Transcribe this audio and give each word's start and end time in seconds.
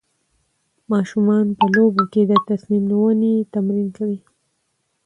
ماشومان 0.91 1.45
په 1.57 1.65
لوبو 1.75 2.03
کې 2.13 2.21
د 2.31 2.33
تصمیم 2.49 2.83
نیونې 2.91 3.33
تمرین 3.53 3.87
کوي. 3.97 4.19